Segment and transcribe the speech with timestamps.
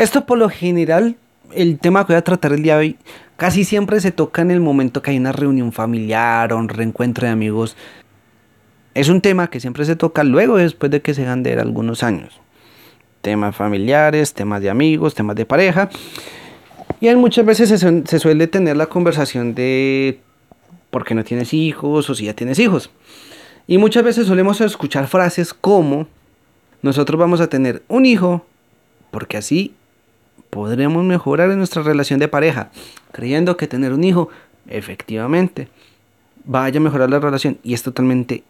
[0.00, 1.16] Esto por lo general,
[1.52, 2.96] el tema que voy a tratar el día de hoy,
[3.36, 7.26] casi siempre se toca en el momento que hay una reunión familiar o un reencuentro
[7.26, 7.76] de amigos.
[8.94, 12.02] Es un tema que siempre se toca luego después de que se han de algunos
[12.02, 12.40] años.
[13.20, 15.90] Temas familiares, temas de amigos, temas de pareja.
[16.98, 20.18] Y muchas veces se, se suele tener la conversación de
[20.88, 22.90] por qué no tienes hijos o si ya tienes hijos.
[23.66, 26.08] Y muchas veces solemos escuchar frases como
[26.80, 28.46] nosotros vamos a tener un hijo
[29.10, 29.74] porque así
[30.50, 32.70] podremos mejorar en nuestra relación de pareja,
[33.12, 34.28] creyendo que tener un hijo
[34.68, 35.68] efectivamente
[36.44, 38.42] vaya a mejorar la relación y es totalmente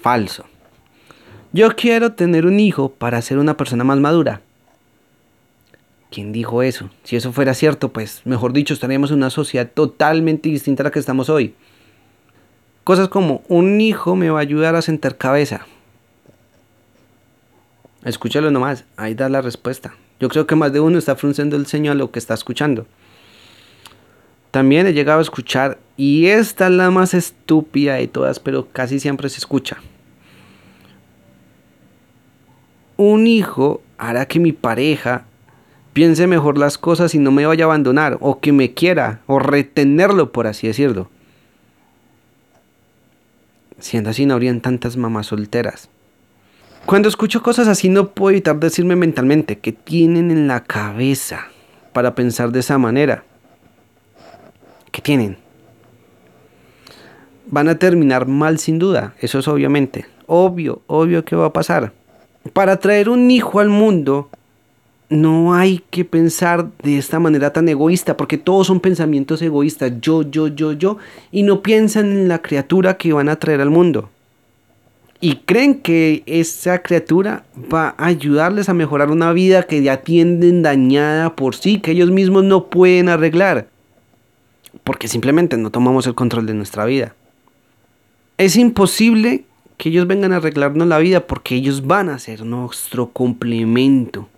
[0.00, 0.44] falso.
[1.52, 4.40] Yo quiero tener un hijo para ser una persona más madura.
[6.10, 6.90] ¿Quién dijo eso?
[7.04, 10.90] Si eso fuera cierto, pues mejor dicho, estaríamos en una sociedad totalmente distinta a la
[10.90, 11.54] que estamos hoy.
[12.84, 15.66] Cosas como un hijo me va a ayudar a sentar cabeza.
[18.04, 19.94] Escúchalo nomás, ahí da la respuesta.
[20.20, 22.86] Yo creo que más de uno está frunciendo el ceño a lo que está escuchando.
[24.50, 29.00] También he llegado a escuchar, y esta es la más estúpida de todas, pero casi
[29.00, 29.78] siempre se escucha.
[32.96, 35.24] Un hijo hará que mi pareja
[35.94, 39.38] piense mejor las cosas y no me vaya a abandonar, o que me quiera, o
[39.38, 41.08] retenerlo, por así decirlo.
[43.78, 45.88] Siendo así, no habrían tantas mamás solteras.
[46.90, 51.46] Cuando escucho cosas así, no puedo evitar decirme mentalmente que tienen en la cabeza
[51.92, 53.22] para pensar de esa manera.
[54.90, 55.36] ¿Qué tienen?
[57.46, 60.06] Van a terminar mal sin duda, eso es obviamente.
[60.26, 61.92] Obvio, obvio que va a pasar.
[62.52, 64.28] Para traer un hijo al mundo,
[65.08, 70.28] no hay que pensar de esta manera tan egoísta, porque todos son pensamientos egoístas, yo,
[70.28, 70.96] yo, yo, yo,
[71.30, 74.10] y no piensan en la criatura que van a traer al mundo.
[75.20, 80.62] Y creen que esa criatura va a ayudarles a mejorar una vida que ya tienden
[80.62, 83.68] dañada por sí, que ellos mismos no pueden arreglar,
[84.82, 87.14] porque simplemente no tomamos el control de nuestra vida.
[88.38, 89.44] Es imposible
[89.76, 94.28] que ellos vengan a arreglarnos la vida porque ellos van a ser nuestro complemento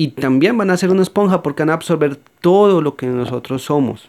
[0.00, 3.64] y también van a ser una esponja porque van a absorber todo lo que nosotros
[3.64, 4.08] somos.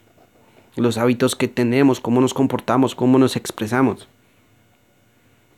[0.78, 4.08] Los hábitos que tenemos, cómo nos comportamos, cómo nos expresamos.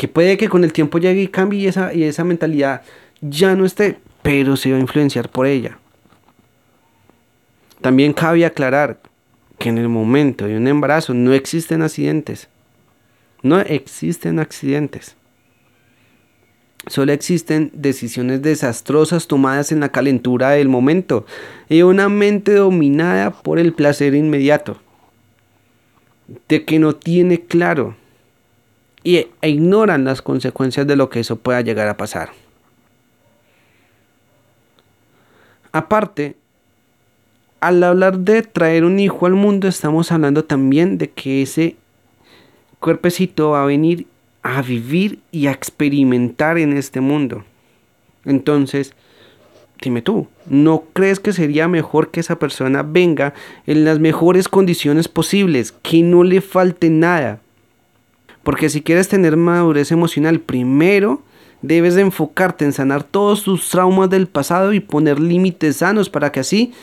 [0.03, 2.81] Que puede que con el tiempo llegue y cambie y esa, y esa mentalidad
[3.21, 5.77] ya no esté, pero se va a influenciar por ella.
[7.79, 8.99] También cabe aclarar
[9.57, 12.49] que en el momento de un embarazo no existen accidentes.
[13.43, 15.15] No existen accidentes.
[16.87, 21.25] Solo existen decisiones desastrosas tomadas en la calentura del momento
[21.69, 24.81] y una mente dominada por el placer inmediato,
[26.49, 27.95] de que no tiene claro
[29.03, 32.31] y e ignoran las consecuencias de lo que eso pueda llegar a pasar.
[35.71, 36.35] Aparte,
[37.59, 41.75] al hablar de traer un hijo al mundo, estamos hablando también de que ese
[42.79, 44.05] cuerpecito va a venir
[44.43, 47.45] a vivir y a experimentar en este mundo.
[48.25, 48.93] Entonces,
[49.81, 53.33] dime tú, ¿no crees que sería mejor que esa persona venga
[53.65, 57.39] en las mejores condiciones posibles, que no le falte nada?
[58.43, 61.21] Porque si quieres tener madurez emocional, primero
[61.61, 66.31] debes de enfocarte en sanar todos tus traumas del pasado y poner límites sanos para
[66.31, 66.73] que así,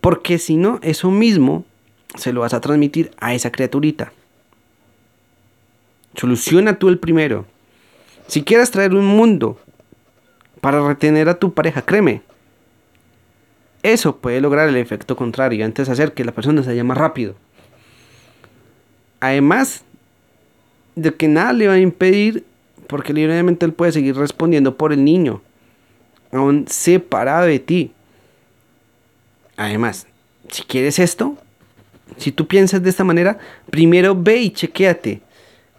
[0.00, 1.64] porque si no, eso mismo
[2.14, 4.12] se lo vas a transmitir a esa criaturita.
[6.14, 7.46] Soluciona tú el primero.
[8.26, 9.58] Si quieres traer un mundo
[10.60, 12.22] para retener a tu pareja, créeme,
[13.82, 17.34] eso puede lograr el efecto contrario, antes hacer que la persona se vaya más rápido.
[19.22, 19.84] Además
[20.96, 22.44] de que nada le va a impedir,
[22.88, 25.40] porque libremente él puede seguir respondiendo por el niño,
[26.32, 27.92] aún separado de ti.
[29.56, 30.08] Además,
[30.50, 31.38] si quieres esto,
[32.16, 33.38] si tú piensas de esta manera,
[33.70, 35.22] primero ve y chequéate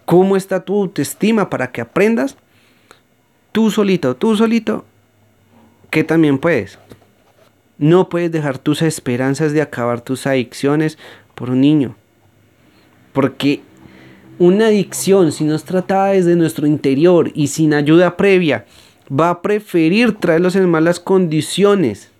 [0.06, 2.38] cómo está tu autoestima para que aprendas
[3.52, 4.86] tú solito, tú solito,
[5.90, 6.78] que también puedes.
[7.76, 10.96] No puedes dejar tus esperanzas de acabar tus adicciones
[11.34, 11.94] por un niño.
[13.14, 13.62] Porque
[14.38, 18.66] una adicción, si no es tratada desde nuestro interior y sin ayuda previa,
[19.08, 22.10] va a preferir traerlos en malas condiciones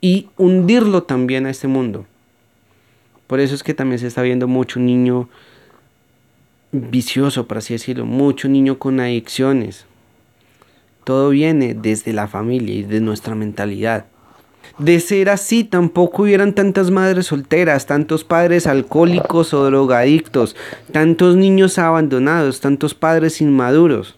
[0.00, 2.04] y hundirlo también a este mundo.
[3.28, 5.28] Por eso es que también se está viendo mucho niño
[6.72, 9.86] vicioso, por así decirlo, mucho niño con adicciones.
[11.04, 14.06] Todo viene desde la familia y de nuestra mentalidad.
[14.78, 20.54] De ser así, tampoco hubieran tantas madres solteras, tantos padres alcohólicos o drogadictos,
[20.92, 24.14] tantos niños abandonados, tantos padres inmaduros.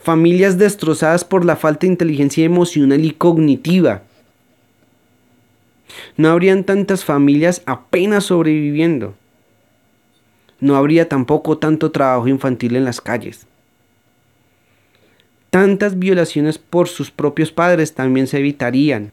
[0.00, 4.02] familias destrozadas por la falta de inteligencia emocional y cognitiva.
[6.18, 9.14] No habrían tantas familias apenas sobreviviendo.
[10.60, 13.46] No habría tampoco tanto trabajo infantil en las calles.
[15.48, 19.12] Tantas violaciones por sus propios padres también se evitarían.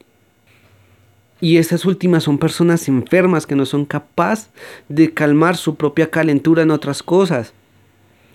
[1.42, 4.52] Y estas últimas son personas enfermas que no son capaces
[4.88, 7.54] de calmar su propia calentura en otras cosas.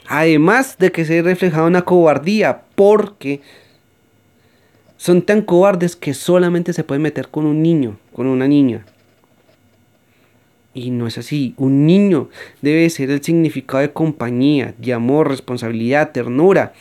[0.09, 3.41] Además de que se refleja una cobardía, porque
[4.97, 8.85] son tan cobardes que solamente se pueden meter con un niño, con una niña.
[10.75, 11.55] Y no es así.
[11.57, 12.29] Un niño
[12.61, 16.73] debe ser el significado de compañía, de amor, responsabilidad, ternura.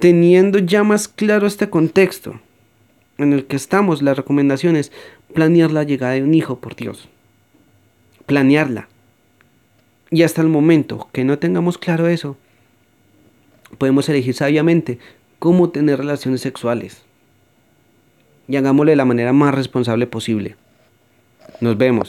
[0.00, 2.40] Teniendo ya más claro este contexto
[3.18, 4.92] en el que estamos, la recomendación es
[5.38, 7.08] planear la llegada de un hijo, por Dios.
[8.26, 8.88] Planearla.
[10.10, 12.36] Y hasta el momento que no tengamos claro eso,
[13.78, 14.98] podemos elegir sabiamente
[15.38, 17.02] cómo tener relaciones sexuales.
[18.48, 20.56] Y hagámoslo de la manera más responsable posible.
[21.60, 22.06] Nos vemos.